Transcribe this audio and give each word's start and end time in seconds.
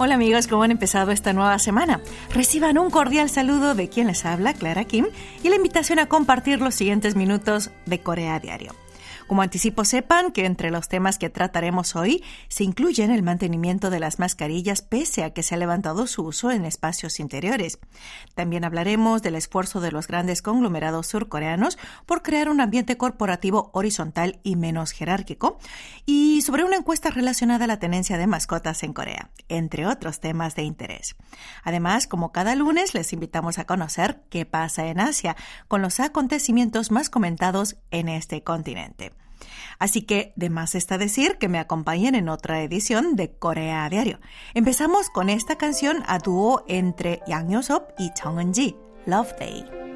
Hola 0.00 0.14
amigos, 0.14 0.46
¿cómo 0.46 0.62
han 0.62 0.70
empezado 0.70 1.10
esta 1.10 1.32
nueva 1.32 1.58
semana? 1.58 2.00
Reciban 2.32 2.78
un 2.78 2.88
cordial 2.88 3.28
saludo 3.28 3.74
de 3.74 3.88
quien 3.88 4.06
les 4.06 4.24
habla, 4.24 4.54
Clara 4.54 4.84
Kim, 4.84 5.06
y 5.42 5.48
la 5.48 5.56
invitación 5.56 5.98
a 5.98 6.06
compartir 6.06 6.60
los 6.60 6.76
siguientes 6.76 7.16
minutos 7.16 7.72
de 7.84 7.98
Corea 7.98 8.38
Diario. 8.38 8.76
Como 9.28 9.42
anticipo, 9.42 9.84
sepan 9.84 10.32
que 10.32 10.46
entre 10.46 10.70
los 10.70 10.88
temas 10.88 11.18
que 11.18 11.28
trataremos 11.28 11.96
hoy 11.96 12.24
se 12.48 12.64
incluyen 12.64 13.10
el 13.10 13.22
mantenimiento 13.22 13.90
de 13.90 14.00
las 14.00 14.18
mascarillas 14.18 14.80
pese 14.80 15.22
a 15.22 15.34
que 15.34 15.42
se 15.42 15.54
ha 15.54 15.58
levantado 15.58 16.06
su 16.06 16.22
uso 16.22 16.50
en 16.50 16.64
espacios 16.64 17.20
interiores. 17.20 17.78
También 18.34 18.64
hablaremos 18.64 19.20
del 19.20 19.34
esfuerzo 19.34 19.82
de 19.82 19.92
los 19.92 20.06
grandes 20.06 20.40
conglomerados 20.40 21.08
surcoreanos 21.08 21.76
por 22.06 22.22
crear 22.22 22.48
un 22.48 22.62
ambiente 22.62 22.96
corporativo 22.96 23.70
horizontal 23.74 24.40
y 24.44 24.56
menos 24.56 24.92
jerárquico 24.92 25.58
y 26.06 26.40
sobre 26.40 26.64
una 26.64 26.76
encuesta 26.76 27.10
relacionada 27.10 27.66
a 27.66 27.68
la 27.68 27.78
tenencia 27.78 28.16
de 28.16 28.26
mascotas 28.26 28.82
en 28.82 28.94
Corea, 28.94 29.30
entre 29.50 29.86
otros 29.86 30.20
temas 30.20 30.56
de 30.56 30.62
interés. 30.62 31.16
Además, 31.64 32.06
como 32.06 32.32
cada 32.32 32.54
lunes, 32.54 32.94
les 32.94 33.12
invitamos 33.12 33.58
a 33.58 33.66
conocer 33.66 34.22
qué 34.30 34.46
pasa 34.46 34.86
en 34.86 35.00
Asia 35.00 35.36
con 35.68 35.82
los 35.82 36.00
acontecimientos 36.00 36.90
más 36.90 37.10
comentados 37.10 37.76
en 37.90 38.08
este 38.08 38.42
continente. 38.42 39.17
Así 39.78 40.02
que 40.02 40.32
de 40.36 40.50
más 40.50 40.74
está 40.74 40.98
decir 40.98 41.38
que 41.38 41.48
me 41.48 41.58
acompañen 41.58 42.14
en 42.14 42.28
otra 42.28 42.62
edición 42.62 43.16
de 43.16 43.30
Corea 43.30 43.88
Diario. 43.88 44.18
Empezamos 44.54 45.08
con 45.10 45.28
esta 45.28 45.56
canción 45.56 46.02
a 46.06 46.18
dúo 46.18 46.64
entre 46.68 47.20
Yang 47.26 47.50
Yo-sop 47.50 47.90
y 47.98 48.10
Chung 48.14 48.38
Eun-ji, 48.40 48.76
Love 49.06 49.32
Day. 49.38 49.87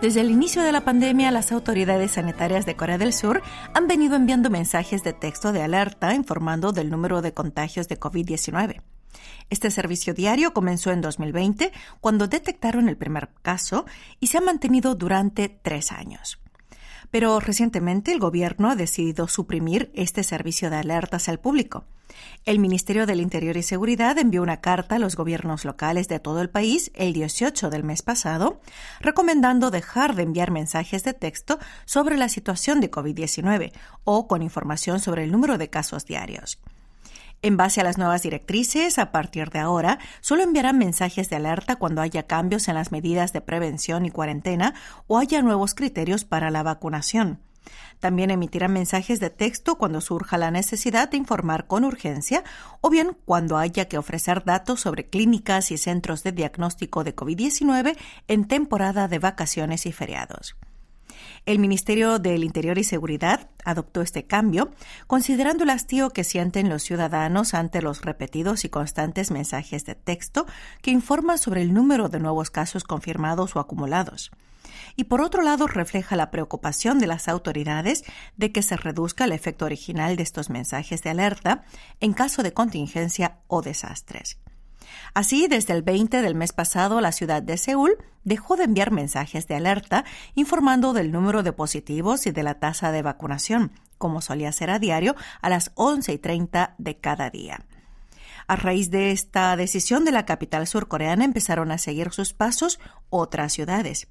Desde 0.00 0.22
el 0.22 0.30
inicio 0.30 0.62
de 0.62 0.72
la 0.72 0.80
pandemia, 0.80 1.30
las 1.30 1.52
autoridades 1.52 2.12
sanitarias 2.12 2.64
de 2.64 2.74
Corea 2.74 2.96
del 2.96 3.12
Sur 3.12 3.42
han 3.74 3.86
venido 3.86 4.16
enviando 4.16 4.48
mensajes 4.48 5.04
de 5.04 5.12
texto 5.12 5.52
de 5.52 5.62
alerta 5.62 6.14
informando 6.14 6.72
del 6.72 6.88
número 6.88 7.20
de 7.20 7.34
contagios 7.34 7.86
de 7.86 8.00
COVID-19. 8.00 8.80
Este 9.50 9.70
servicio 9.70 10.14
diario 10.14 10.54
comenzó 10.54 10.90
en 10.90 11.02
2020, 11.02 11.70
cuando 12.00 12.28
detectaron 12.28 12.88
el 12.88 12.96
primer 12.96 13.28
caso, 13.42 13.84
y 14.20 14.28
se 14.28 14.38
ha 14.38 14.40
mantenido 14.40 14.94
durante 14.94 15.50
tres 15.50 15.92
años. 15.92 16.39
Pero 17.10 17.40
recientemente 17.40 18.12
el 18.12 18.18
gobierno 18.18 18.70
ha 18.70 18.76
decidido 18.76 19.28
suprimir 19.28 19.90
este 19.94 20.22
servicio 20.22 20.70
de 20.70 20.76
alertas 20.76 21.28
al 21.28 21.40
público. 21.40 21.84
El 22.44 22.58
Ministerio 22.58 23.06
del 23.06 23.20
Interior 23.20 23.56
y 23.56 23.62
Seguridad 23.62 24.18
envió 24.18 24.42
una 24.42 24.60
carta 24.60 24.96
a 24.96 24.98
los 24.98 25.16
gobiernos 25.16 25.64
locales 25.64 26.08
de 26.08 26.20
todo 26.20 26.40
el 26.40 26.50
país 26.50 26.90
el 26.94 27.12
18 27.12 27.70
del 27.70 27.84
mes 27.84 28.02
pasado, 28.02 28.60
recomendando 29.00 29.70
dejar 29.70 30.14
de 30.14 30.22
enviar 30.22 30.50
mensajes 30.50 31.04
de 31.04 31.14
texto 31.14 31.58
sobre 31.84 32.16
la 32.16 32.28
situación 32.28 32.80
de 32.80 32.90
COVID-19 32.90 33.72
o 34.04 34.26
con 34.26 34.42
información 34.42 35.00
sobre 35.00 35.24
el 35.24 35.32
número 35.32 35.58
de 35.58 35.70
casos 35.70 36.06
diarios. 36.06 36.58
En 37.42 37.56
base 37.56 37.80
a 37.80 37.84
las 37.84 37.96
nuevas 37.96 38.22
directrices, 38.22 38.98
a 38.98 39.12
partir 39.12 39.48
de 39.48 39.60
ahora, 39.60 39.98
solo 40.20 40.42
enviarán 40.42 40.76
mensajes 40.76 41.30
de 41.30 41.36
alerta 41.36 41.76
cuando 41.76 42.02
haya 42.02 42.26
cambios 42.26 42.68
en 42.68 42.74
las 42.74 42.92
medidas 42.92 43.32
de 43.32 43.40
prevención 43.40 44.04
y 44.04 44.10
cuarentena 44.10 44.74
o 45.06 45.18
haya 45.18 45.40
nuevos 45.40 45.74
criterios 45.74 46.24
para 46.24 46.50
la 46.50 46.62
vacunación. 46.62 47.40
También 47.98 48.30
emitirán 48.30 48.72
mensajes 48.72 49.20
de 49.20 49.30
texto 49.30 49.76
cuando 49.76 50.00
surja 50.00 50.36
la 50.38 50.50
necesidad 50.50 51.10
de 51.10 51.16
informar 51.16 51.66
con 51.66 51.84
urgencia 51.84 52.44
o 52.82 52.90
bien 52.90 53.16
cuando 53.24 53.56
haya 53.56 53.86
que 53.86 53.98
ofrecer 53.98 54.44
datos 54.44 54.80
sobre 54.80 55.06
clínicas 55.06 55.70
y 55.70 55.78
centros 55.78 56.22
de 56.22 56.32
diagnóstico 56.32 57.04
de 57.04 57.16
COVID-19 57.16 57.96
en 58.28 58.48
temporada 58.48 59.08
de 59.08 59.18
vacaciones 59.18 59.86
y 59.86 59.92
feriados. 59.92 60.56
El 61.46 61.58
Ministerio 61.58 62.18
del 62.18 62.44
Interior 62.44 62.78
y 62.78 62.84
Seguridad 62.84 63.48
adoptó 63.64 64.02
este 64.02 64.26
cambio, 64.26 64.70
considerando 65.06 65.64
el 65.64 65.70
hastío 65.70 66.10
que 66.10 66.24
sienten 66.24 66.68
los 66.68 66.82
ciudadanos 66.82 67.54
ante 67.54 67.82
los 67.82 68.02
repetidos 68.02 68.64
y 68.64 68.68
constantes 68.68 69.30
mensajes 69.30 69.84
de 69.84 69.94
texto 69.94 70.46
que 70.82 70.90
informan 70.90 71.38
sobre 71.38 71.62
el 71.62 71.74
número 71.74 72.08
de 72.08 72.20
nuevos 72.20 72.50
casos 72.50 72.84
confirmados 72.84 73.56
o 73.56 73.60
acumulados. 73.60 74.30
Y 74.96 75.04
por 75.04 75.20
otro 75.20 75.42
lado, 75.42 75.66
refleja 75.66 76.16
la 76.16 76.30
preocupación 76.30 76.98
de 76.98 77.06
las 77.06 77.28
autoridades 77.28 78.04
de 78.36 78.52
que 78.52 78.62
se 78.62 78.76
reduzca 78.76 79.24
el 79.24 79.32
efecto 79.32 79.64
original 79.64 80.16
de 80.16 80.22
estos 80.22 80.50
mensajes 80.50 81.02
de 81.02 81.10
alerta 81.10 81.64
en 82.00 82.12
caso 82.12 82.42
de 82.42 82.52
contingencia 82.52 83.38
o 83.46 83.62
desastres. 83.62 84.38
Así, 85.14 85.48
desde 85.48 85.74
el 85.74 85.82
20 85.82 86.22
del 86.22 86.34
mes 86.34 86.52
pasado, 86.52 87.00
la 87.00 87.12
ciudad 87.12 87.42
de 87.42 87.58
Seúl 87.58 87.96
dejó 88.24 88.56
de 88.56 88.64
enviar 88.64 88.90
mensajes 88.90 89.48
de 89.48 89.56
alerta 89.56 90.04
informando 90.34 90.92
del 90.92 91.10
número 91.10 91.42
de 91.42 91.52
positivos 91.52 92.26
y 92.26 92.30
de 92.30 92.42
la 92.42 92.60
tasa 92.60 92.92
de 92.92 93.02
vacunación, 93.02 93.72
como 93.98 94.20
solía 94.20 94.52
ser 94.52 94.70
a 94.70 94.78
diario 94.78 95.16
a 95.40 95.48
las 95.48 95.72
11 95.74 96.12
y 96.12 96.18
30 96.18 96.74
de 96.78 96.96
cada 96.98 97.30
día. 97.30 97.64
A 98.46 98.56
raíz 98.56 98.90
de 98.90 99.12
esta 99.12 99.54
decisión 99.56 100.04
de 100.04 100.12
la 100.12 100.26
capital 100.26 100.66
surcoreana 100.66 101.24
empezaron 101.24 101.70
a 101.70 101.78
seguir 101.78 102.10
sus 102.12 102.32
pasos 102.32 102.80
otras 103.08 103.52
ciudades. 103.52 104.08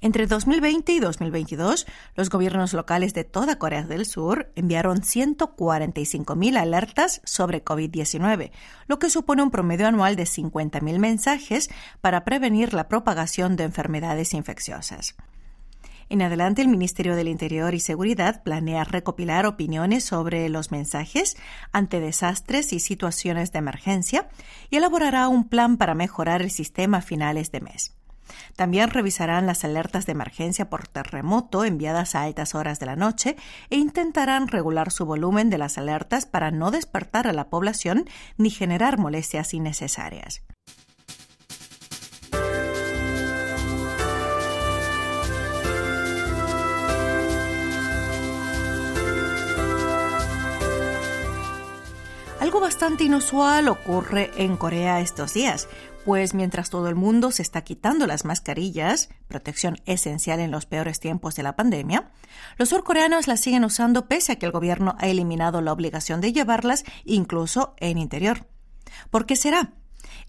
Entre 0.00 0.26
2020 0.26 0.92
y 0.92 1.00
2022, 1.00 1.86
los 2.14 2.30
gobiernos 2.30 2.72
locales 2.72 3.14
de 3.14 3.24
toda 3.24 3.58
Corea 3.58 3.82
del 3.82 4.06
Sur 4.06 4.50
enviaron 4.54 5.02
145.000 5.02 6.58
alertas 6.58 7.20
sobre 7.24 7.64
COVID-19, 7.64 8.50
lo 8.86 8.98
que 8.98 9.10
supone 9.10 9.42
un 9.42 9.50
promedio 9.50 9.86
anual 9.86 10.16
de 10.16 10.24
50.000 10.24 10.98
mensajes 10.98 11.70
para 12.00 12.24
prevenir 12.24 12.74
la 12.74 12.88
propagación 12.88 13.56
de 13.56 13.64
enfermedades 13.64 14.34
infecciosas. 14.34 15.16
En 16.10 16.22
adelante, 16.22 16.62
el 16.62 16.68
Ministerio 16.68 17.16
del 17.16 17.28
Interior 17.28 17.74
y 17.74 17.80
Seguridad 17.80 18.42
planea 18.42 18.84
recopilar 18.84 19.44
opiniones 19.44 20.04
sobre 20.04 20.48
los 20.48 20.70
mensajes 20.70 21.36
ante 21.70 22.00
desastres 22.00 22.72
y 22.72 22.80
situaciones 22.80 23.52
de 23.52 23.58
emergencia 23.58 24.28
y 24.70 24.76
elaborará 24.76 25.28
un 25.28 25.48
plan 25.48 25.76
para 25.76 25.94
mejorar 25.94 26.40
el 26.40 26.50
sistema 26.50 26.98
a 26.98 27.02
finales 27.02 27.52
de 27.52 27.60
mes. 27.60 27.97
También 28.56 28.90
revisarán 28.90 29.46
las 29.46 29.64
alertas 29.64 30.06
de 30.06 30.12
emergencia 30.12 30.70
por 30.70 30.88
terremoto 30.88 31.64
enviadas 31.64 32.14
a 32.14 32.22
altas 32.22 32.54
horas 32.54 32.78
de 32.80 32.86
la 32.86 32.96
noche 32.96 33.36
e 33.70 33.76
intentarán 33.76 34.48
regular 34.48 34.90
su 34.90 35.06
volumen 35.06 35.50
de 35.50 35.58
las 35.58 35.78
alertas 35.78 36.26
para 36.26 36.50
no 36.50 36.70
despertar 36.70 37.26
a 37.26 37.32
la 37.32 37.48
población 37.48 38.04
ni 38.36 38.50
generar 38.50 38.98
molestias 38.98 39.54
innecesarias. 39.54 40.42
Algo 52.40 52.60
bastante 52.60 53.04
inusual 53.04 53.68
ocurre 53.68 54.30
en 54.36 54.56
Corea 54.56 55.00
estos 55.00 55.34
días, 55.34 55.68
pues 56.04 56.34
mientras 56.34 56.70
todo 56.70 56.88
el 56.88 56.94
mundo 56.94 57.30
se 57.30 57.42
está 57.42 57.62
quitando 57.62 58.06
las 58.06 58.24
mascarillas, 58.24 59.08
protección 59.28 59.78
esencial 59.86 60.40
en 60.40 60.50
los 60.50 60.66
peores 60.66 61.00
tiempos 61.00 61.34
de 61.34 61.42
la 61.42 61.56
pandemia, 61.56 62.10
los 62.56 62.70
surcoreanos 62.70 63.26
las 63.26 63.40
siguen 63.40 63.64
usando 63.64 64.06
pese 64.06 64.32
a 64.32 64.36
que 64.36 64.46
el 64.46 64.52
gobierno 64.52 64.96
ha 64.98 65.08
eliminado 65.08 65.60
la 65.60 65.72
obligación 65.72 66.20
de 66.20 66.32
llevarlas 66.32 66.84
incluso 67.04 67.74
en 67.78 67.98
interior. 67.98 68.46
¿Por 69.10 69.26
qué 69.26 69.36
será? 69.36 69.74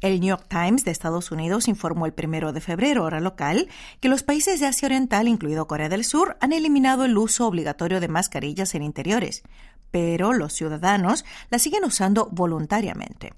El 0.01 0.19
New 0.19 0.29
York 0.29 0.45
Times 0.47 0.85
de 0.85 0.91
Estados 0.91 1.31
Unidos 1.31 1.67
informó 1.67 2.05
el 2.05 2.13
primero 2.13 2.53
de 2.53 2.61
febrero, 2.61 3.03
hora 3.03 3.19
local, 3.19 3.67
que 3.99 4.09
los 4.09 4.23
países 4.23 4.59
de 4.59 4.67
Asia 4.67 4.85
Oriental, 4.85 5.27
incluido 5.27 5.67
Corea 5.67 5.89
del 5.89 6.05
Sur, 6.05 6.37
han 6.39 6.53
eliminado 6.53 7.05
el 7.05 7.17
uso 7.17 7.47
obligatorio 7.47 7.99
de 7.99 8.07
mascarillas 8.07 8.75
en 8.75 8.83
interiores, 8.83 9.43
pero 9.91 10.33
los 10.33 10.53
ciudadanos 10.53 11.25
la 11.49 11.59
siguen 11.59 11.83
usando 11.83 12.29
voluntariamente. 12.31 13.33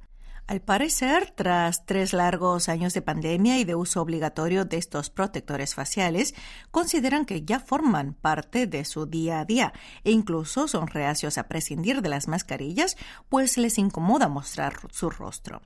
Al 0.48 0.62
parecer, 0.62 1.32
tras 1.34 1.86
tres 1.86 2.12
largos 2.12 2.68
años 2.68 2.94
de 2.94 3.02
pandemia 3.02 3.58
y 3.60 3.64
de 3.64 3.76
uso 3.76 4.02
obligatorio 4.02 4.66
de 4.66 4.78
estos 4.78 5.10
protectores 5.10 5.76
faciales, 5.76 6.36
consideran 6.72 7.26
que 7.26 7.44
ya 7.44 7.60
forman 7.60 8.14
parte 8.14 8.68
de 8.68 8.84
su 8.84 9.06
día 9.06 9.40
a 9.40 9.46
día 9.46 9.72
e 10.04 10.12
incluso 10.12 10.68
son 10.68 10.88
reacios 10.88 11.38
a 11.38 11.48
prescindir 11.48 12.02
de 12.02 12.10
las 12.10 12.28
mascarillas, 12.28 12.98
pues 13.30 13.58
les 13.58 13.78
incomoda 13.78 14.28
mostrar 14.28 14.74
su 14.92 15.10
rostro. 15.10 15.62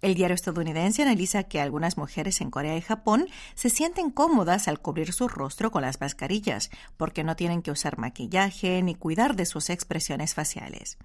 El 0.00 0.14
diario 0.14 0.36
estadounidense 0.36 1.02
analiza 1.02 1.42
que 1.42 1.60
algunas 1.60 1.98
mujeres 1.98 2.40
en 2.40 2.50
Corea 2.50 2.76
y 2.76 2.80
Japón 2.80 3.26
se 3.54 3.68
sienten 3.68 4.10
cómodas 4.10 4.68
al 4.68 4.80
cubrir 4.80 5.12
su 5.12 5.26
rostro 5.26 5.72
con 5.72 5.82
las 5.82 6.00
mascarillas, 6.00 6.70
porque 6.96 7.24
no 7.24 7.34
tienen 7.34 7.62
que 7.62 7.72
usar 7.72 7.98
maquillaje 7.98 8.80
ni 8.82 8.94
cuidar 8.94 9.34
de 9.34 9.44
sus 9.44 9.70
expresiones 9.70 10.34
faciales. 10.34 10.98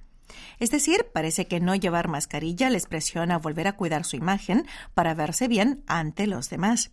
Es 0.59 0.71
decir, 0.71 1.07
parece 1.13 1.47
que 1.47 1.59
no 1.59 1.75
llevar 1.75 2.07
mascarilla 2.07 2.69
les 2.69 2.85
presiona 2.85 3.35
a 3.35 3.39
volver 3.39 3.67
a 3.67 3.75
cuidar 3.75 4.05
su 4.05 4.15
imagen 4.15 4.65
para 4.93 5.13
verse 5.13 5.47
bien 5.47 5.83
ante 5.87 6.27
los 6.27 6.49
demás. 6.49 6.91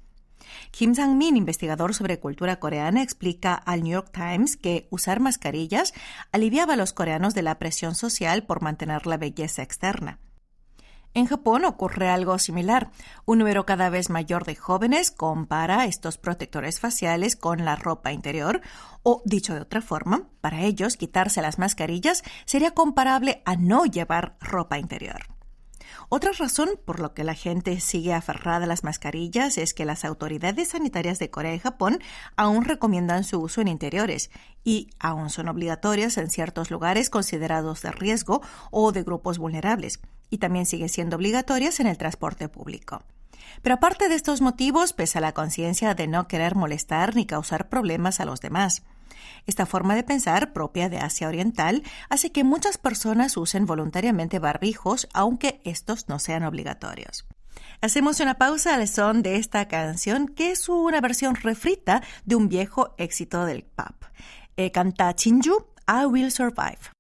Kim 0.71 0.95
Sang-min, 0.95 1.37
investigador 1.37 1.95
sobre 1.95 2.19
cultura 2.19 2.59
coreana, 2.59 3.03
explica 3.03 3.55
al 3.55 3.83
New 3.83 3.93
York 3.93 4.11
Times 4.13 4.57
que 4.57 4.89
usar 4.91 5.21
mascarillas 5.21 5.93
aliviaba 6.33 6.75
a 6.75 6.77
los 6.77 6.93
coreanos 6.93 7.35
de 7.35 7.43
la 7.43 7.59
presión 7.59 7.95
social 7.95 8.45
por 8.45 8.63
mantener 8.63 9.07
la 9.07 9.17
belleza 9.17 9.63
externa. 9.63 10.19
En 11.13 11.27
Japón 11.27 11.65
ocurre 11.65 12.09
algo 12.09 12.39
similar. 12.39 12.93
Un 13.25 13.39
número 13.39 13.67
cada 13.67 13.91
vez 13.91 14.11
mayor 14.11 14.45
de 14.45 14.55
jóvenes 14.55 15.11
compara 15.11 15.87
estos 15.87 16.19
protectores 16.19 16.79
faciales 16.79 17.35
con 17.35 17.65
la 17.65 17.75
ropa 17.75 18.13
interior, 18.13 18.61
o 19.03 19.21
dicho 19.25 19.55
de 19.55 19.63
otra 19.63 19.83
forma, 19.83 20.29
para 20.41 20.63
ellos 20.63 20.97
quitarse 20.97 21.43
las 21.43 21.59
mascarillas 21.59 22.23
sería 22.45 22.73
comparable 22.73 23.43
a 23.45 23.57
no 23.57 23.87
llevar 23.87 24.37
ropa 24.41 24.79
interior. 24.79 25.27
Otra 26.09 26.31
razón 26.33 26.71
por 26.85 27.01
la 27.01 27.13
que 27.13 27.25
la 27.25 27.35
gente 27.35 27.79
sigue 27.81 28.15
aferrada 28.15 28.65
a 28.65 28.69
las 28.69 28.85
mascarillas 28.85 29.59
es 29.59 29.75
que 29.75 29.85
las 29.85 30.05
autoridades 30.05 30.71
sanitarias 30.71 31.19
de 31.19 31.31
Corea 31.31 31.55
y 31.55 31.59
Japón 31.59 31.99
aún 32.37 32.65
recomiendan 32.65 33.25
su 33.25 33.41
uso 33.41 33.61
en 33.61 33.69
interiores 33.69 34.31
y 34.65 34.91
aún 34.99 35.31
son 35.31 35.49
obligatorias 35.49 36.17
en 36.19 36.31
ciertos 36.31 36.71
lugares 36.71 37.11
considerados 37.11 37.83
de 37.83 37.93
riesgo 37.93 38.43
o 38.71 38.93
de 38.93 39.03
grupos 39.03 39.39
vulnerables, 39.39 40.01
y 40.31 40.39
también 40.39 40.67
siguen 40.67 40.89
siendo 40.89 41.17
obligatorias 41.17 41.81
en 41.81 41.87
el 41.87 41.99
transporte 41.99 42.49
público. 42.49 43.03
Pero 43.63 43.75
aparte 43.75 44.09
de 44.09 44.15
estos 44.15 44.41
motivos, 44.41 44.93
pesa 44.93 45.21
la 45.21 45.33
conciencia 45.33 45.95
de 45.95 46.07
no 46.07 46.29
querer 46.29 46.55
molestar 46.55 47.17
ni 47.17 47.27
causar 47.27 47.69
problemas 47.69 48.21
a 48.21 48.25
los 48.25 48.41
demás. 48.41 48.83
Esta 49.47 49.67
forma 49.67 49.95
de 49.95 50.03
pensar, 50.03 50.53
propia 50.53 50.89
de 50.89 50.99
Asia 50.99 51.29
Oriental, 51.29 51.83
hace 52.09 52.33
que 52.33 52.45
muchas 52.45 52.79
personas 52.79 53.37
usen 53.37 53.67
voluntariamente 53.67 54.39
barbijos, 54.39 55.09
aunque 55.13 55.61
estos 55.65 56.09
no 56.09 56.19
sean 56.19 56.45
obligatorios. 56.45 57.27
Hacemos 57.83 58.21
una 58.21 58.35
pausa 58.35 58.75
al 58.75 58.89
son 58.89 59.23
de 59.23 59.37
esta 59.37 59.67
canción, 59.67 60.29
que 60.29 60.53
es 60.53 60.69
una 60.69 61.01
versión 61.01 61.35
refrita 61.35 62.03
de 62.25 62.37
un 62.37 62.49
viejo 62.49 62.95
éxito 62.99 63.45
del 63.45 63.63
pop. 63.63 64.05
Eh, 64.57 64.71
canta 64.71 65.15
Chinju, 65.15 65.67
I 65.89 66.05
Will 66.05 66.31
Survive. 66.31 67.00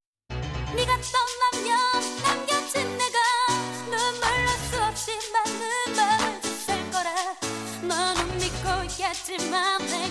in 9.32 9.50
my 9.50 9.76
place. 9.78 10.09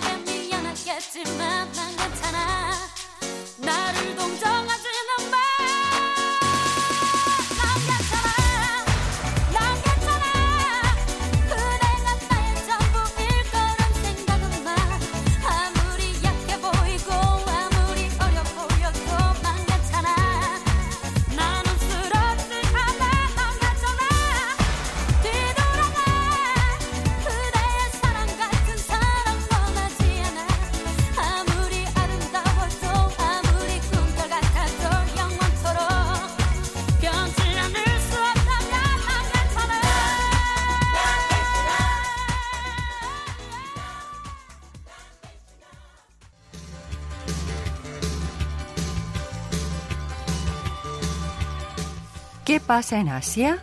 Pasa 52.70 53.00
en 53.00 53.08
Asia? 53.08 53.58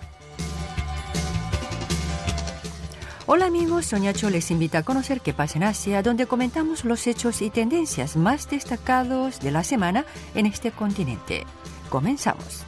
Hola 3.26 3.46
amigos, 3.46 3.86
Soñacho 3.86 4.30
les 4.30 4.52
invita 4.52 4.80
a 4.80 4.84
conocer 4.84 5.22
qué 5.22 5.32
pasa 5.32 5.60
en 5.60 5.64
Asia, 5.64 6.04
donde 6.04 6.26
comentamos 6.26 6.84
los 6.84 7.08
hechos 7.08 7.42
y 7.42 7.50
tendencias 7.50 8.18
más 8.18 8.50
destacados 8.50 9.40
de 9.40 9.52
la 9.52 9.64
semana 9.64 10.04
en 10.36 10.46
este 10.46 10.72
continente. 10.72 11.46
Comenzamos. 11.88 12.66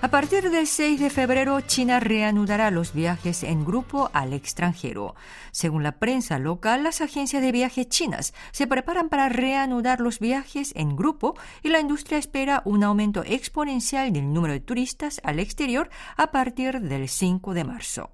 A 0.00 0.10
partir 0.10 0.50
del 0.50 0.68
6 0.68 1.00
de 1.00 1.10
febrero, 1.10 1.60
China 1.60 1.98
reanudará 1.98 2.70
los 2.70 2.92
viajes 2.92 3.42
en 3.42 3.64
grupo 3.64 4.10
al 4.12 4.32
extranjero. 4.32 5.16
Según 5.50 5.82
la 5.82 5.98
prensa 5.98 6.38
local, 6.38 6.84
las 6.84 7.00
agencias 7.00 7.42
de 7.42 7.50
viajes 7.50 7.88
chinas 7.88 8.32
se 8.52 8.68
preparan 8.68 9.08
para 9.08 9.28
reanudar 9.28 9.98
los 9.98 10.20
viajes 10.20 10.72
en 10.76 10.94
grupo 10.94 11.34
y 11.64 11.70
la 11.70 11.80
industria 11.80 12.18
espera 12.18 12.62
un 12.64 12.84
aumento 12.84 13.24
exponencial 13.26 14.12
del 14.12 14.32
número 14.32 14.52
de 14.52 14.60
turistas 14.60 15.20
al 15.24 15.40
exterior 15.40 15.90
a 16.16 16.30
partir 16.30 16.80
del 16.80 17.08
5 17.08 17.52
de 17.52 17.64
marzo. 17.64 18.10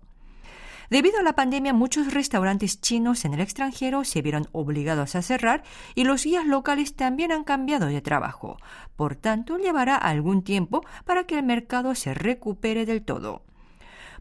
Debido 0.91 1.19
a 1.19 1.23
la 1.23 1.35
pandemia, 1.35 1.73
muchos 1.73 2.12
restaurantes 2.12 2.81
chinos 2.81 3.25
en 3.25 3.35
el 3.35 3.41
extranjero 3.41 4.05
se 4.05 4.23
vieron 4.23 4.49
obligados 4.53 5.14
a 5.14 5.23
cerrar 5.23 5.62
y 5.95 6.05
los 6.05 6.25
guías 6.25 6.47
locales 6.47 6.95
también 6.95 7.33
han 7.33 7.45
cambiado 7.45 7.87
de 7.87 8.00
trabajo. 8.00 8.57
Por 8.97 9.17
tanto, 9.17 9.59
llevará 9.59 9.97
algún 9.97 10.43
tiempo 10.43 10.83
para 11.05 11.25
que 11.25 11.38
el 11.38 11.45
mercado 11.45 11.95
se 11.95 12.14
recupere 12.14 12.87
del 12.87 13.03
todo. 13.03 13.43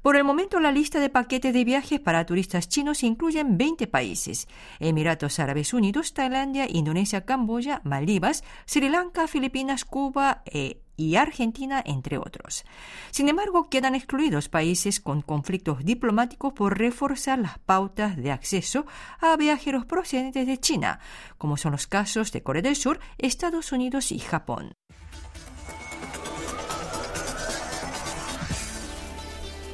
Por 0.03 0.17
el 0.17 0.25
momento, 0.25 0.59
la 0.59 0.73
lista 0.73 0.99
de 0.99 1.09
paquetes 1.09 1.53
de 1.53 1.63
viajes 1.63 1.97
para 1.97 2.25
turistas 2.25 2.67
chinos 2.67 3.03
incluye 3.03 3.41
20 3.47 3.87
países: 3.87 4.49
Emiratos 4.81 5.39
Árabes 5.39 5.73
Unidos, 5.73 6.13
Tailandia, 6.13 6.67
Indonesia, 6.69 7.23
Camboya, 7.23 7.79
Maldivas, 7.85 8.43
Sri 8.65 8.89
Lanka, 8.89 9.29
Filipinas, 9.29 9.85
Cuba 9.85 10.43
e 10.45 10.81
y 10.97 11.15
Argentina, 11.15 11.81
entre 11.85 12.17
otros. 12.17 12.65
Sin 13.11 13.29
embargo, 13.29 13.69
quedan 13.69 13.95
excluidos 13.95 14.49
países 14.49 14.99
con 14.99 15.21
conflictos 15.21 15.85
diplomáticos 15.85 16.51
por 16.51 16.77
reforzar 16.77 17.39
las 17.39 17.57
pautas 17.59 18.17
de 18.17 18.31
acceso 18.31 18.85
a 19.21 19.37
viajeros 19.37 19.85
procedentes 19.85 20.45
de 20.45 20.59
China, 20.59 20.99
como 21.37 21.55
son 21.55 21.71
los 21.71 21.87
casos 21.87 22.33
de 22.33 22.43
Corea 22.43 22.61
del 22.61 22.75
Sur, 22.75 22.99
Estados 23.17 23.71
Unidos 23.71 24.11
y 24.11 24.19
Japón. 24.19 24.73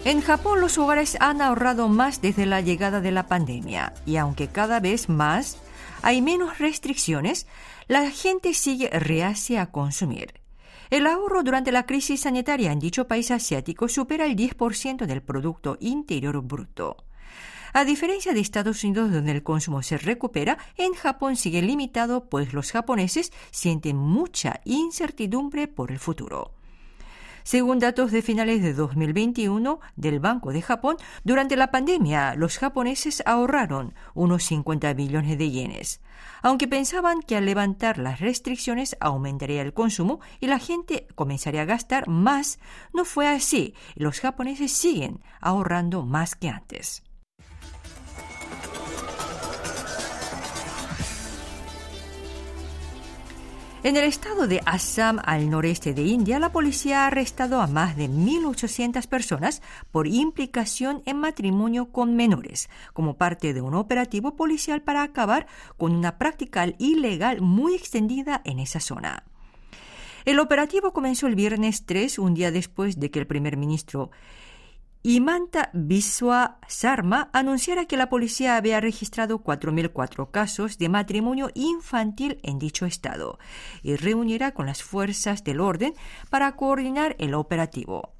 En 0.06 0.22
Japón 0.22 0.62
los 0.62 0.78
hogares 0.78 1.18
han 1.20 1.42
ahorrado 1.42 1.90
más 1.90 2.22
desde 2.22 2.46
la 2.46 2.62
llegada 2.62 3.02
de 3.02 3.12
la 3.12 3.28
pandemia 3.28 3.94
y 4.06 4.16
aunque 4.16 4.48
cada 4.48 4.80
vez 4.80 5.10
más 5.10 5.58
hay 6.02 6.22
menos 6.22 6.58
restricciones, 6.58 7.48
la 7.88 8.10
gente 8.10 8.54
sigue 8.54 8.90
reacia 8.92 9.62
a 9.62 9.72
consumir. 9.72 10.36
El 10.90 11.06
ahorro 11.06 11.44
durante 11.44 11.74
la 11.74 11.86
crisis 11.86 12.22
sanitaria 12.22 12.72
en 12.72 12.80
dicho 12.80 13.08
país 13.08 13.30
asiático 13.30 13.90
supera 13.90 14.26
el 14.26 14.38
10% 14.38 15.06
del 15.06 15.22
Producto 15.22 15.78
Interior 15.82 16.42
Bruto. 16.42 16.96
A 17.74 17.84
diferencia 17.84 18.34
de 18.34 18.40
Estados 18.40 18.84
Unidos, 18.84 19.12
donde 19.12 19.34
el 19.34 19.44
consumo 19.44 19.84
se 19.84 19.98
recupera, 19.98 20.58
en 20.78 20.94
Japón 20.94 21.36
sigue 21.36 21.62
limitado, 21.62 22.30
pues 22.30 22.54
los 22.54 22.72
japoneses 22.72 23.32
sienten 23.52 23.98
mucha 23.98 24.62
incertidumbre 24.64 25.68
por 25.68 25.92
el 25.92 26.00
futuro. 26.00 26.54
Según 27.50 27.80
datos 27.80 28.12
de 28.12 28.22
finales 28.22 28.62
de 28.62 28.76
2021 28.76 29.80
del 29.96 30.20
Banco 30.20 30.54
de 30.54 30.62
Japón, 30.62 30.98
durante 31.24 31.56
la 31.56 31.72
pandemia 31.72 32.36
los 32.36 32.60
japoneses 32.60 33.24
ahorraron 33.26 33.96
unos 34.14 34.44
50 34.44 34.94
billones 34.94 35.36
de 35.36 35.50
yenes. 35.50 36.00
Aunque 36.44 36.68
pensaban 36.68 37.24
que 37.24 37.38
al 37.38 37.48
levantar 37.48 37.98
las 37.98 38.20
restricciones 38.20 38.96
aumentaría 39.00 39.64
el 39.64 39.74
consumo 39.74 40.20
y 40.40 40.46
la 40.46 40.60
gente 40.60 41.08
comenzaría 41.16 41.64
a 41.64 41.66
gastar 41.66 42.08
más, 42.08 42.60
no 42.94 43.04
fue 43.04 43.28
así. 43.28 43.74
Los 43.96 44.20
japoneses 44.20 44.72
siguen 44.72 45.20
ahorrando 45.42 46.06
más 46.06 46.36
que 46.36 46.50
antes. 46.50 47.02
En 53.82 53.96
el 53.96 54.04
estado 54.04 54.46
de 54.46 54.62
Assam, 54.66 55.22
al 55.24 55.50
noreste 55.50 55.94
de 55.94 56.02
India, 56.02 56.38
la 56.38 56.52
policía 56.52 57.04
ha 57.04 57.08
arrestado 57.08 57.62
a 57.62 57.68
más 57.68 57.96
de 57.96 58.10
1.800 58.10 59.08
personas 59.08 59.62
por 59.90 60.06
implicación 60.06 61.02
en 61.06 61.18
matrimonio 61.18 61.86
con 61.90 62.14
menores, 62.18 62.70
como 62.92 63.16
parte 63.16 63.54
de 63.54 63.62
un 63.62 63.76
operativo 63.76 64.36
policial 64.36 64.82
para 64.82 65.02
acabar 65.02 65.48
con 65.78 65.96
una 65.96 66.18
práctica 66.18 66.68
ilegal 66.78 67.40
muy 67.40 67.74
extendida 67.74 68.42
en 68.44 68.60
esa 68.60 68.82
zona. 68.82 69.24
El 70.26 70.40
operativo 70.40 70.92
comenzó 70.92 71.28
el 71.28 71.36
viernes 71.36 71.86
3, 71.86 72.20
un 72.20 72.34
día 72.34 72.52
después 72.52 73.00
de 73.00 73.10
que 73.10 73.20
el 73.20 73.28
primer 73.28 73.56
ministro 73.56 74.12
Imanta 75.02 75.70
Biswa 75.72 76.60
Sarma 76.68 77.30
anunciara 77.32 77.86
que 77.86 77.96
la 77.96 78.10
policía 78.10 78.58
había 78.58 78.82
registrado 78.82 79.42
4.004 79.42 80.30
casos 80.30 80.78
de 80.78 80.90
matrimonio 80.90 81.52
infantil 81.54 82.38
en 82.44 82.60
dicho 82.60 82.86
estado 82.86 83.40
y 83.82 83.96
reunirá 83.96 84.54
con 84.54 84.66
las 84.66 84.84
fuerzas 84.84 85.46
del 85.46 85.62
orden 85.62 85.94
para 86.30 86.54
coordinar 86.58 87.16
el 87.18 87.34
operativo. 87.34 88.12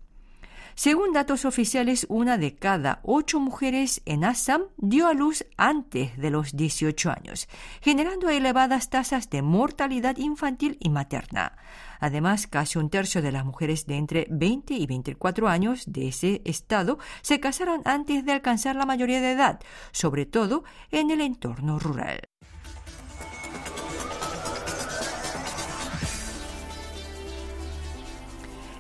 Según 0.80 1.12
datos 1.12 1.44
oficiales, 1.44 2.06
una 2.08 2.38
de 2.38 2.56
cada 2.56 3.02
ocho 3.04 3.42
mujeres 3.42 4.02
en 4.06 4.24
Assam 4.24 4.62
dio 4.78 5.08
a 5.08 5.14
luz 5.14 5.46
antes 5.58 6.16
de 6.16 6.30
los 6.30 6.56
18 6.56 7.12
años, 7.12 7.50
generando 7.82 8.30
elevadas 8.30 8.90
tasas 8.90 9.30
de 9.30 9.42
mortalidad 9.42 10.16
infantil 10.16 10.78
y 10.80 10.90
materna. 10.90 11.58
Además, 12.00 12.48
casi 12.48 12.80
un 12.80 12.90
tercio 12.90 13.22
de 13.22 13.34
las 13.34 13.44
mujeres 13.44 13.88
de 13.88 13.98
entre 13.98 14.28
20 14.30 14.74
y 14.76 14.88
24 14.88 15.50
años 15.50 15.84
de 15.86 16.08
ese 16.08 16.42
estado 16.46 16.98
se 17.24 17.42
casaron 17.42 17.82
antes 17.84 18.24
de 18.24 18.32
alcanzar 18.32 18.78
la 18.78 18.86
mayoría 18.86 19.20
de 19.20 19.34
edad, 19.34 19.60
sobre 19.92 20.26
todo 20.26 20.64
en 20.92 21.12
el 21.12 21.20
entorno 21.20 21.78
rural. 21.78 22.22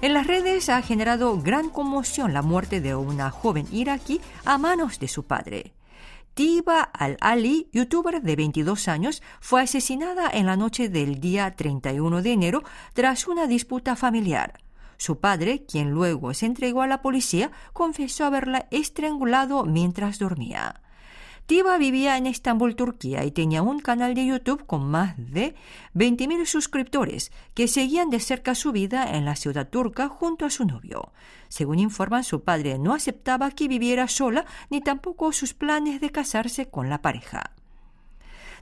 En 0.01 0.13
las 0.13 0.27
redes 0.27 0.70
ha 0.70 0.82
generado 0.82 1.41
gran 1.41 1.70
conmoción 1.70 2.32
la 2.32 2.41
muerte 2.41 2.79
de 2.79 2.96
una 2.96 3.32
joven 3.32 3.68
iraquí 3.70 4.22
a 4.46 4.58
manos 4.58 4.98
de 4.98 5.10
su 5.10 5.24
padre. 5.24 5.74
Tiba 6.34 6.84
al-Ali, 6.84 7.68
youtuber 7.74 8.22
de 8.22 8.38
22 8.38 8.88
años, 8.88 9.22
fue 9.41 9.62
asesinada 9.62 10.29
en 10.32 10.46
la 10.46 10.56
noche 10.56 10.88
del 10.88 11.20
día 11.20 11.53
31 11.53 12.22
de 12.22 12.32
enero 12.32 12.63
tras 12.94 13.27
una 13.27 13.46
disputa 13.46 13.98
familiar. 13.98 14.62
Su 14.96 15.20
padre, 15.20 15.65
quien 15.65 15.91
luego 15.91 16.34
se 16.34 16.46
entregó 16.46 16.82
a 16.82 16.88
la 16.88 17.01
policía, 17.01 17.51
confesó 17.74 18.24
haberla 18.24 18.68
estrangulado 18.72 19.65
mientras 19.65 20.18
dormía. 20.18 20.82
Tiba 21.50 21.79
vivía 21.79 22.15
en 22.15 22.27
Estambul, 22.27 22.75
Turquía, 22.75 23.25
y 23.25 23.32
tenía 23.32 23.63
un 23.63 23.79
canal 23.79 24.13
de 24.13 24.24
YouTube 24.24 24.68
con 24.68 24.86
más 24.86 25.15
de 25.18 25.56
20.000 25.96 26.46
suscriptores 26.46 27.32
que 27.56 27.68
seguían 27.68 28.12
de 28.12 28.20
cerca 28.20 28.53
su 28.53 28.72
vida 28.72 29.18
en 29.18 29.25
la 29.25 29.36
ciudad 29.36 29.68
turca 29.68 30.10
junto 30.10 30.46
a 30.46 30.51
su 30.51 30.63
novio. 30.65 31.12
Según 31.48 31.79
informan, 31.79 32.24
su 32.24 32.44
padre 32.44 32.77
no 32.77 32.94
aceptaba 32.94 33.50
que 33.50 33.68
viviera 33.68 34.08
sola 34.08 34.46
ni 34.70 34.82
tampoco 34.82 35.32
sus 35.32 35.56
planes 35.56 36.00
de 36.01 36.12
casarse 36.12 36.70
con 36.70 36.88
la 36.88 37.01
pareja. 37.01 37.56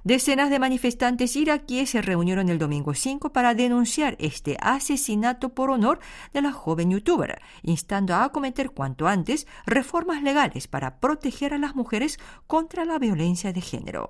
Decenas 0.07 0.49
de 0.49 0.57
manifestantes 0.57 1.35
iraquíes 1.35 1.89
se 1.89 2.01
reunieron 2.01 2.47
el 2.47 2.59
domingo 2.59 2.93
5 2.93 3.33
para 3.33 3.53
denunciar 3.53 4.15
este 4.19 4.55
asesinato 4.61 5.49
por 5.49 5.69
honor 5.69 5.99
de 6.33 6.41
la 6.41 6.53
joven 6.53 6.91
youtuber, 6.91 7.41
instando 7.61 8.15
a 8.15 8.23
acometer 8.23 8.69
cuanto 8.69 9.09
antes 9.09 9.47
reformas 9.65 10.23
legales 10.23 10.69
para 10.69 11.01
proteger 11.01 11.53
a 11.53 11.57
las 11.57 11.75
mujeres 11.75 12.19
contra 12.47 12.85
la 12.85 12.99
violencia 12.99 13.51
de 13.51 13.59
género. 13.59 14.09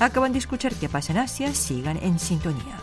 Acaban 0.00 0.32
de 0.32 0.40
escuchar 0.40 0.74
qué 0.74 0.88
pasa 0.88 1.12
en 1.12 1.18
Asia, 1.18 1.54
sigan 1.54 1.96
en 2.02 2.18
sintonía. 2.18 2.80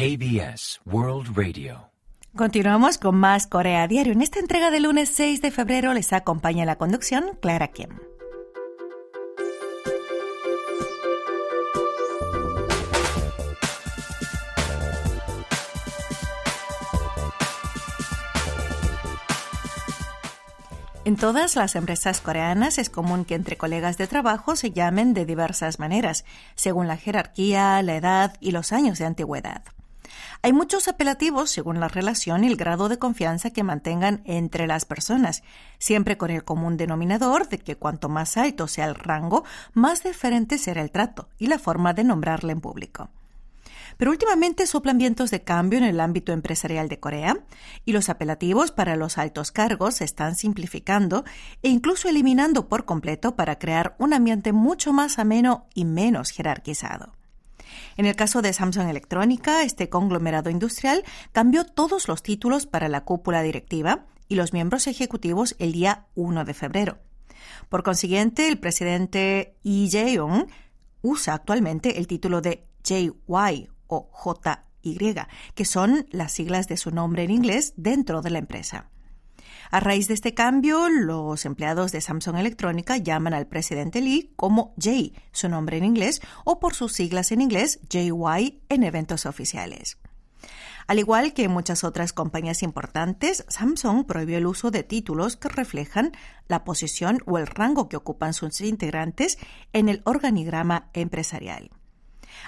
KBS 0.00 0.80
World 0.86 1.36
Radio. 1.36 1.90
Continuamos 2.34 2.96
con 2.96 3.16
más 3.16 3.46
Corea 3.46 3.86
Diario. 3.86 4.14
En 4.14 4.22
esta 4.22 4.38
entrega 4.38 4.70
del 4.70 4.84
lunes 4.84 5.10
6 5.10 5.42
de 5.42 5.50
febrero 5.50 5.92
les 5.92 6.14
acompaña 6.14 6.64
la 6.64 6.76
conducción 6.76 7.36
Clara 7.42 7.68
Kim. 7.68 7.90
En 21.04 21.16
todas 21.16 21.56
las 21.56 21.76
empresas 21.76 22.22
coreanas 22.22 22.78
es 22.78 22.88
común 22.88 23.26
que 23.26 23.34
entre 23.34 23.58
colegas 23.58 23.98
de 23.98 24.06
trabajo 24.06 24.56
se 24.56 24.70
llamen 24.70 25.12
de 25.12 25.26
diversas 25.26 25.78
maneras, 25.78 26.24
según 26.54 26.88
la 26.88 26.96
jerarquía, 26.96 27.82
la 27.82 27.96
edad 27.96 28.38
y 28.40 28.52
los 28.52 28.72
años 28.72 28.98
de 28.98 29.04
antigüedad. 29.04 29.62
Hay 30.42 30.54
muchos 30.54 30.88
apelativos 30.88 31.50
según 31.50 31.80
la 31.80 31.88
relación 31.88 32.44
y 32.44 32.46
el 32.46 32.56
grado 32.56 32.88
de 32.88 32.98
confianza 32.98 33.50
que 33.50 33.62
mantengan 33.62 34.22
entre 34.24 34.66
las 34.66 34.86
personas, 34.86 35.42
siempre 35.78 36.16
con 36.16 36.30
el 36.30 36.44
común 36.44 36.78
denominador 36.78 37.50
de 37.50 37.58
que 37.58 37.76
cuanto 37.76 38.08
más 38.08 38.38
alto 38.38 38.66
sea 38.66 38.86
el 38.86 38.94
rango, 38.94 39.44
más 39.74 40.02
diferente 40.02 40.56
será 40.56 40.80
el 40.80 40.90
trato 40.90 41.28
y 41.38 41.48
la 41.48 41.58
forma 41.58 41.92
de 41.92 42.04
nombrarle 42.04 42.52
en 42.52 42.62
público. 42.62 43.10
Pero 43.98 44.12
últimamente 44.12 44.66
soplan 44.66 44.96
vientos 44.96 45.30
de 45.30 45.42
cambio 45.42 45.78
en 45.78 45.84
el 45.84 46.00
ámbito 46.00 46.32
empresarial 46.32 46.88
de 46.88 46.98
Corea 46.98 47.36
y 47.84 47.92
los 47.92 48.08
apelativos 48.08 48.70
para 48.70 48.96
los 48.96 49.18
altos 49.18 49.52
cargos 49.52 49.96
se 49.96 50.04
están 50.04 50.36
simplificando 50.36 51.22
e 51.62 51.68
incluso 51.68 52.08
eliminando 52.08 52.66
por 52.66 52.86
completo 52.86 53.36
para 53.36 53.58
crear 53.58 53.94
un 53.98 54.14
ambiente 54.14 54.54
mucho 54.54 54.94
más 54.94 55.18
ameno 55.18 55.66
y 55.74 55.84
menos 55.84 56.30
jerarquizado. 56.30 57.19
En 57.96 58.06
el 58.06 58.16
caso 58.16 58.42
de 58.42 58.52
Samsung 58.52 58.88
Electrónica, 58.88 59.62
este 59.62 59.88
conglomerado 59.88 60.50
industrial 60.50 61.04
cambió 61.32 61.64
todos 61.64 62.08
los 62.08 62.22
títulos 62.22 62.66
para 62.66 62.88
la 62.88 63.04
cúpula 63.04 63.42
directiva 63.42 64.06
y 64.28 64.36
los 64.36 64.52
miembros 64.52 64.86
ejecutivos 64.86 65.56
el 65.58 65.72
día 65.72 66.06
1 66.14 66.44
de 66.44 66.54
febrero. 66.54 66.98
Por 67.68 67.82
consiguiente, 67.82 68.48
el 68.48 68.58
presidente 68.58 69.56
Lee 69.62 69.88
Jae-yong 69.90 70.46
usa 71.02 71.34
actualmente 71.34 71.98
el 71.98 72.06
título 72.06 72.40
de 72.40 72.66
JY 72.84 73.68
o 73.86 74.10
JY, 74.12 75.14
que 75.54 75.64
son 75.64 76.06
las 76.10 76.32
siglas 76.32 76.68
de 76.68 76.76
su 76.76 76.90
nombre 76.90 77.24
en 77.24 77.30
inglés 77.30 77.74
dentro 77.76 78.22
de 78.22 78.30
la 78.30 78.38
empresa. 78.38 78.90
A 79.70 79.80
raíz 79.80 80.08
de 80.08 80.14
este 80.14 80.34
cambio, 80.34 80.88
los 80.88 81.44
empleados 81.44 81.92
de 81.92 82.00
Samsung 82.00 82.36
Electrónica 82.36 82.96
llaman 82.96 83.34
al 83.34 83.46
presidente 83.46 84.00
Lee 84.00 84.32
como 84.36 84.74
Jay, 84.78 85.14
su 85.32 85.48
nombre 85.48 85.76
en 85.76 85.84
inglés, 85.84 86.20
o 86.44 86.60
por 86.60 86.74
sus 86.74 86.92
siglas 86.92 87.32
en 87.32 87.40
inglés, 87.40 87.80
JY, 87.88 88.62
en 88.68 88.82
eventos 88.82 89.26
oficiales. 89.26 89.98
Al 90.86 90.98
igual 90.98 91.34
que 91.34 91.48
muchas 91.48 91.84
otras 91.84 92.12
compañías 92.12 92.64
importantes, 92.64 93.44
Samsung 93.48 94.06
prohibió 94.06 94.38
el 94.38 94.46
uso 94.46 94.72
de 94.72 94.82
títulos 94.82 95.36
que 95.36 95.48
reflejan 95.48 96.12
la 96.48 96.64
posición 96.64 97.22
o 97.26 97.38
el 97.38 97.46
rango 97.46 97.88
que 97.88 97.96
ocupan 97.96 98.34
sus 98.34 98.60
integrantes 98.60 99.38
en 99.72 99.88
el 99.88 100.02
organigrama 100.04 100.90
empresarial. 100.92 101.70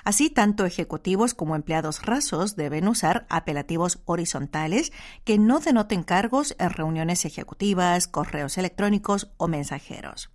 Así, 0.04 0.30
tanto 0.30 0.64
ejecutivos 0.64 1.34
como 1.34 1.56
empleados 1.56 2.02
rasos 2.02 2.56
deben 2.56 2.88
usar 2.88 3.26
apelativos 3.28 4.00
horizontales 4.04 4.92
que 5.24 5.38
no 5.38 5.60
denoten 5.60 6.02
cargos 6.02 6.54
en 6.58 6.70
reuniones 6.70 7.24
ejecutivas, 7.24 8.08
correos 8.08 8.58
electrónicos 8.58 9.30
o 9.36 9.48
mensajeros. 9.48 10.30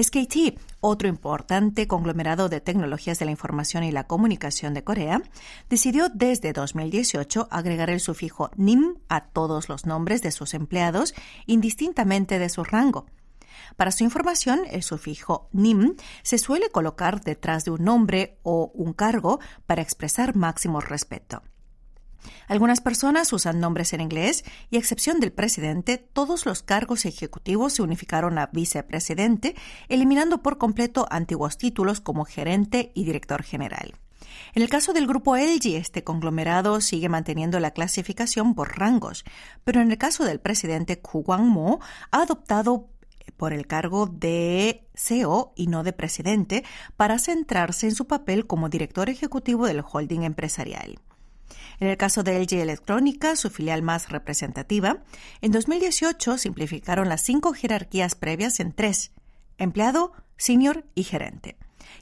SKT, 0.00 0.58
otro 0.80 1.08
importante 1.08 1.86
conglomerado 1.86 2.48
de 2.48 2.60
tecnologías 2.60 3.18
de 3.18 3.24
la 3.24 3.30
información 3.30 3.84
y 3.84 3.92
la 3.92 4.06
comunicación 4.06 4.74
de 4.74 4.84
Corea, 4.84 5.22
decidió 5.68 6.08
desde 6.08 6.52
2018 6.52 7.48
agregar 7.50 7.90
el 7.90 8.00
sufijo 8.00 8.50
NIM 8.56 8.96
a 9.08 9.26
todos 9.26 9.68
los 9.68 9.86
nombres 9.86 10.22
de 10.22 10.32
sus 10.32 10.54
empleados, 10.54 11.14
indistintamente 11.46 12.38
de 12.38 12.48
su 12.48 12.64
rango, 12.64 13.06
para 13.76 13.92
su 13.92 14.04
información, 14.04 14.62
el 14.70 14.82
sufijo 14.82 15.48
nim 15.52 15.96
se 16.22 16.38
suele 16.38 16.70
colocar 16.70 17.22
detrás 17.22 17.64
de 17.64 17.70
un 17.70 17.84
nombre 17.84 18.38
o 18.42 18.70
un 18.74 18.92
cargo 18.92 19.40
para 19.66 19.82
expresar 19.82 20.36
máximo 20.36 20.80
respeto. 20.80 21.42
Algunas 22.46 22.80
personas 22.80 23.32
usan 23.32 23.60
nombres 23.60 23.92
en 23.92 24.00
inglés 24.00 24.44
y, 24.70 24.76
a 24.76 24.78
excepción 24.78 25.20
del 25.20 25.32
presidente, 25.32 25.98
todos 25.98 26.46
los 26.46 26.62
cargos 26.62 27.04
ejecutivos 27.04 27.74
se 27.74 27.82
unificaron 27.82 28.38
a 28.38 28.46
vicepresidente, 28.46 29.56
eliminando 29.88 30.42
por 30.42 30.58
completo 30.58 31.06
antiguos 31.10 31.58
títulos 31.58 32.00
como 32.00 32.24
gerente 32.24 32.92
y 32.94 33.04
director 33.04 33.42
general. 33.42 33.94
En 34.54 34.62
el 34.62 34.68
caso 34.68 34.92
del 34.92 35.06
grupo 35.06 35.36
LG, 35.36 35.76
este 35.76 36.04
conglomerado 36.04 36.80
sigue 36.80 37.08
manteniendo 37.08 37.58
la 37.60 37.72
clasificación 37.72 38.54
por 38.54 38.78
rangos, 38.78 39.24
pero 39.64 39.80
en 39.80 39.90
el 39.90 39.98
caso 39.98 40.24
del 40.24 40.40
presidente 40.40 41.00
Ku 41.00 41.24
Kwang-mo 41.24 41.80
ha 42.10 42.22
adoptado 42.22 42.88
por 43.36 43.52
el 43.52 43.66
cargo 43.66 44.06
de 44.06 44.86
CEO 44.94 45.52
y 45.56 45.66
no 45.66 45.82
de 45.82 45.92
presidente 45.92 46.64
para 46.96 47.18
centrarse 47.18 47.86
en 47.86 47.94
su 47.94 48.06
papel 48.06 48.46
como 48.46 48.68
director 48.68 49.08
ejecutivo 49.08 49.66
del 49.66 49.82
holding 49.82 50.22
empresarial. 50.22 51.00
En 51.80 51.88
el 51.88 51.96
caso 51.96 52.22
de 52.22 52.38
LG 52.38 52.60
Electrónica, 52.60 53.34
su 53.36 53.50
filial 53.50 53.82
más 53.82 54.08
representativa, 54.08 55.02
en 55.40 55.52
2018 55.52 56.38
simplificaron 56.38 57.08
las 57.08 57.22
cinco 57.22 57.52
jerarquías 57.54 58.14
previas 58.14 58.60
en 58.60 58.72
tres, 58.72 59.12
empleado, 59.58 60.12
senior 60.36 60.84
y 60.94 61.04
gerente. 61.04 61.56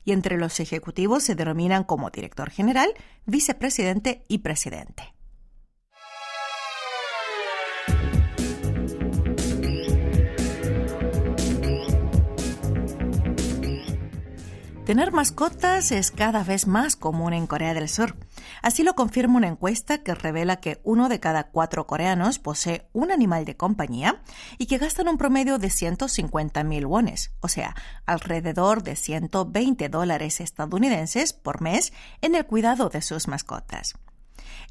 Y 0.04 0.12
entre 0.12 0.38
los 0.38 0.60
ejecutivos 0.60 1.22
se 1.22 1.34
denominan 1.34 1.84
como 1.84 2.10
director 2.10 2.50
general, 2.50 2.92
vicepresidente 3.26 4.24
y 4.28 4.38
presidente. 4.38 5.14
Tener 14.90 15.12
mascotas 15.12 15.92
es 15.92 16.10
cada 16.10 16.42
vez 16.42 16.66
más 16.66 16.96
común 16.96 17.32
en 17.32 17.46
Corea 17.46 17.74
del 17.74 17.88
Sur. 17.88 18.16
Así 18.60 18.82
lo 18.82 18.94
confirma 18.94 19.36
una 19.36 19.46
encuesta 19.46 20.02
que 20.02 20.16
revela 20.16 20.56
que 20.56 20.80
uno 20.82 21.08
de 21.08 21.20
cada 21.20 21.44
cuatro 21.44 21.86
coreanos 21.86 22.40
posee 22.40 22.88
un 22.92 23.12
animal 23.12 23.44
de 23.44 23.56
compañía 23.56 24.20
y 24.58 24.66
que 24.66 24.78
gastan 24.78 25.06
un 25.06 25.16
promedio 25.16 25.58
de 25.58 25.70
150 25.70 26.64
mil 26.64 26.86
wones, 26.86 27.30
o 27.38 27.46
sea, 27.46 27.76
alrededor 28.04 28.82
de 28.82 28.96
120 28.96 29.88
dólares 29.90 30.40
estadounidenses 30.40 31.34
por 31.34 31.60
mes 31.60 31.92
en 32.20 32.34
el 32.34 32.44
cuidado 32.44 32.88
de 32.88 33.00
sus 33.00 33.28
mascotas. 33.28 33.94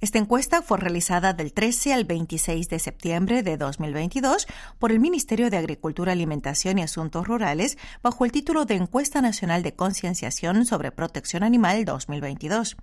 Esta 0.01 0.18
encuesta 0.18 0.62
fue 0.62 0.77
realizada 0.77 1.34
del 1.34 1.51
13 1.51 1.94
al 1.94 2.06
26 2.06 2.70
de 2.70 2.79
septiembre 2.79 3.44
de 3.44 3.58
2022 3.58 4.48
por 4.79 4.94
el 4.94 5.00
Ministerio 5.01 5.50
de 5.50 5.58
Agricultura, 5.58 6.13
Alimentación 6.13 6.79
y 6.79 6.84
Asuntos 6.84 7.27
Rurales 7.27 7.77
bajo 8.01 8.24
el 8.24 8.32
título 8.32 8.63
de 8.63 8.75
Encuesta 8.75 9.22
Nacional 9.22 9.62
de 9.62 9.75
Concienciación 9.75 10.65
sobre 10.65 10.94
Protección 10.94 11.44
Animal 11.44 11.84
2022 11.84 12.77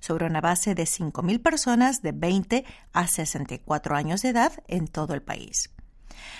sobre 0.00 0.26
una 0.26 0.40
base 0.40 0.74
de 0.74 0.84
5.000 0.84 1.42
personas 1.42 2.00
de 2.00 2.12
20 2.12 2.64
a 2.94 3.06
64 3.06 3.94
años 3.94 4.22
de 4.22 4.30
edad 4.30 4.52
en 4.66 4.88
todo 4.88 5.12
el 5.12 5.20
país. 5.20 5.70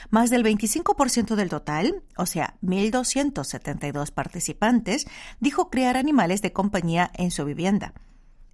Más 0.08 0.30
del 0.30 0.42
25% 0.42 1.34
del 1.34 1.50
total, 1.50 2.02
o 2.16 2.24
sea, 2.24 2.56
1.272 2.62 4.10
participantes, 4.10 5.06
dijo 5.40 5.68
criar 5.68 5.98
animales 5.98 6.40
de 6.40 6.52
compañía 6.52 7.10
en 7.14 7.30
su 7.30 7.44
vivienda. 7.44 7.92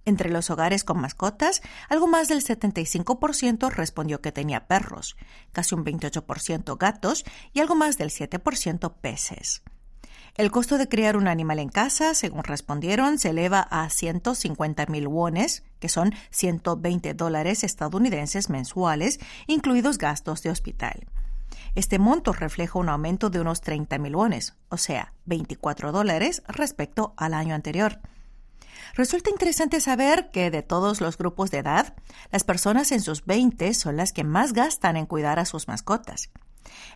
Entre 0.05 0.29
los 0.29 0.49
hogares 0.49 0.83
con 0.83 0.99
mascotas, 0.99 1.61
algo 1.89 2.07
más 2.07 2.27
del 2.27 2.43
75% 2.43 3.69
respondió 3.71 4.21
que 4.21 4.31
tenía 4.31 4.67
perros, 4.67 5.15
casi 5.51 5.75
un 5.75 5.85
28% 5.85 6.77
gatos 6.77 7.23
y 7.53 7.59
algo 7.59 7.75
más 7.75 7.97
del 7.97 8.09
7% 8.09 8.93
peces. 8.99 9.61
El 10.35 10.49
costo 10.49 10.77
de 10.77 10.87
criar 10.87 11.17
un 11.17 11.27
animal 11.27 11.59
en 11.59 11.69
casa, 11.69 12.13
según 12.13 12.43
respondieron, 12.43 13.19
se 13.19 13.29
eleva 13.29 13.59
a 13.59 13.89
150 13.89 14.85
mil 14.85 15.07
wones, 15.07 15.63
que 15.79 15.89
son 15.89 16.13
120 16.29 17.13
dólares 17.13 17.63
estadounidenses 17.63 18.49
mensuales, 18.49 19.19
incluidos 19.47 19.97
gastos 19.97 20.41
de 20.41 20.49
hospital. 20.49 21.05
Este 21.75 21.99
monto 21.99 22.31
refleja 22.31 22.79
un 22.79 22.89
aumento 22.89 23.29
de 23.29 23.41
unos 23.41 23.61
30 23.61 23.97
mil 23.97 24.15
wones, 24.15 24.55
o 24.69 24.77
sea, 24.77 25.13
24 25.25 25.91
dólares 25.91 26.43
respecto 26.47 27.13
al 27.17 27.33
año 27.33 27.53
anterior. 27.53 27.99
Resulta 28.95 29.29
interesante 29.29 29.81
saber 29.81 30.31
que 30.31 30.51
de 30.51 30.61
todos 30.61 31.01
los 31.01 31.17
grupos 31.17 31.51
de 31.51 31.59
edad, 31.59 31.93
las 32.31 32.43
personas 32.43 32.91
en 32.91 33.01
sus 33.01 33.25
20 33.25 33.73
son 33.73 33.97
las 33.97 34.13
que 34.13 34.23
más 34.23 34.53
gastan 34.53 34.97
en 34.97 35.05
cuidar 35.05 35.39
a 35.39 35.45
sus 35.45 35.67
mascotas. 35.67 36.29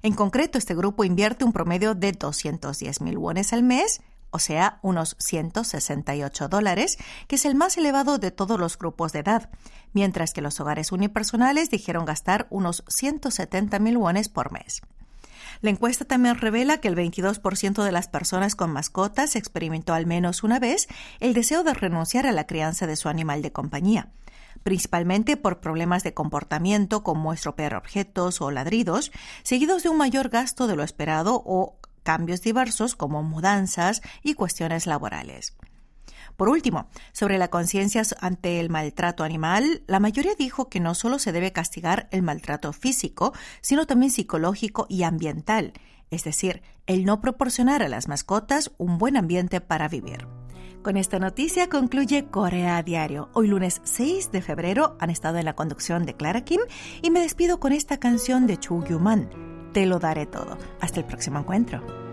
En 0.02 0.14
concreto, 0.14 0.58
este 0.58 0.76
grupo 0.76 1.04
invierte 1.04 1.46
un 1.46 1.54
promedio 1.54 1.96
de 1.96 2.12
210 2.12 3.02
mil 3.02 3.18
wones 3.18 3.54
al 3.54 3.64
mes, 3.64 4.02
o 4.32 4.40
sea, 4.40 4.80
unos 4.82 5.16
168 5.20 6.50
dólares, 6.50 6.98
que 7.28 7.36
es 7.36 7.46
el 7.46 7.56
más 7.56 7.78
elevado 7.78 8.18
de 8.18 8.32
todos 8.32 8.60
los 8.60 8.78
grupos 8.78 9.14
de 9.14 9.20
edad, 9.20 9.50
mientras 9.94 10.34
que 10.34 10.42
los 10.42 10.60
hogares 10.60 10.92
unipersonales 10.92 11.70
dijeron 11.70 12.06
gastar 12.06 12.48
unos 12.50 12.84
170 12.88 13.80
mil 13.80 13.98
wones 13.98 14.28
por 14.28 14.52
mes. 14.52 14.82
La 15.62 15.70
encuesta 15.70 16.06
también 16.06 16.38
revela 16.38 16.80
que 16.80 16.88
el 16.88 16.96
22% 16.96 17.84
de 17.84 17.92
las 17.92 18.08
personas 18.08 18.56
con 18.56 18.72
mascotas 18.72 19.36
experimentó 19.36 19.94
al 19.94 20.06
menos 20.06 20.44
una 20.44 20.60
vez 20.60 20.88
el 21.20 21.34
deseo 21.34 21.64
de 21.64 21.74
renunciar 21.74 22.26
a 22.28 22.32
la 22.32 22.48
crianza 22.48 22.88
de 22.88 22.96
su 22.96 23.10
animal 23.10 23.42
de 23.42 23.52
compañía 23.52 24.10
principalmente 24.64 25.38
por 25.38 25.60
problemas 25.60 26.04
de 26.04 26.16
comportamiento 26.16 27.04
como 27.04 27.34
estropear 27.34 27.76
objetos 27.76 28.42
o 28.42 28.50
ladridos, 28.50 29.12
seguidos 29.44 29.84
de 29.84 29.90
un 29.90 29.98
mayor 29.98 30.30
gasto 30.30 30.66
de 30.66 30.76
lo 30.76 30.82
esperado 30.82 31.44
o 31.46 31.78
cambios 32.02 32.42
diversos 32.42 32.96
como 32.96 33.22
mudanzas 33.22 34.02
y 34.24 34.34
cuestiones 34.34 34.88
laborales. 34.88 35.56
Por 36.36 36.50
último, 36.50 36.88
sobre 37.14 37.38
la 37.38 37.50
conciencia 37.50 38.02
ante 38.20 38.60
el 38.60 38.70
maltrato 38.70 39.24
animal, 39.24 39.84
la 39.88 40.00
mayoría 40.00 40.36
dijo 40.38 40.70
que 40.70 40.80
no 40.80 40.94
solo 40.94 41.20
se 41.20 41.32
debe 41.32 41.52
castigar 41.52 42.08
el 42.12 42.24
maltrato 42.24 42.74
físico, 42.74 43.34
sino 43.62 43.88
también 43.88 44.12
psicológico 44.12 44.86
y 44.90 45.04
ambiental, 45.04 45.74
es 46.12 46.24
decir, 46.24 46.62
el 46.88 47.06
no 47.06 47.22
proporcionar 47.22 47.82
a 47.82 47.90
las 47.90 48.08
mascotas 48.08 48.72
un 48.78 48.98
buen 48.98 49.18
ambiente 49.18 49.62
para 49.62 49.88
vivir. 49.88 50.28
Con 50.84 50.98
esta 50.98 51.18
noticia 51.18 51.68
concluye 51.68 52.26
Corea 52.26 52.84
Diario. 52.84 53.30
Hoy 53.34 53.48
lunes 53.48 53.82
6 53.86 54.32
de 54.32 54.44
febrero 54.44 54.96
han 55.00 55.10
estado 55.10 55.40
en 55.40 55.46
la 55.46 55.56
conducción 55.56 56.06
de 56.06 56.16
Clara 56.16 56.42
Kim 56.42 56.62
y 57.02 57.10
me 57.10 57.22
despido 57.22 57.60
con 57.60 57.74
esta 57.74 57.98
canción 57.98 58.46
de 58.46 58.58
Chu 58.58 58.84
Man. 59.00 59.30
Te 59.74 59.88
lo 59.88 59.98
daré 59.98 60.28
todo. 60.28 60.60
Hasta 60.80 61.00
el 61.00 61.08
próximo 61.08 61.40
encuentro. 61.40 62.05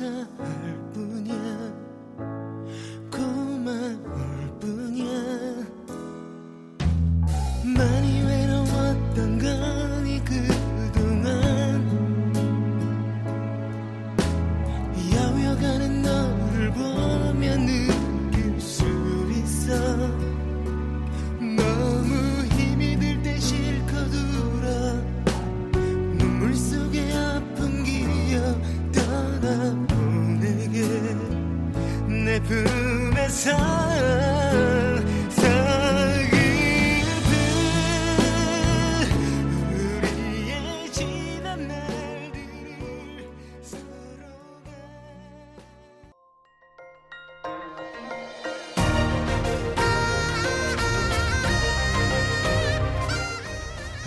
desire 0.00 0.79